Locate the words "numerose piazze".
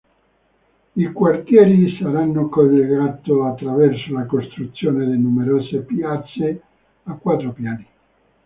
5.15-6.61